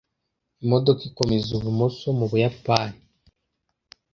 imodoka 0.63 1.01
ikomeza 1.09 1.49
ibumoso 1.57 2.05
mu 2.17 2.25
buyapani 2.31 2.97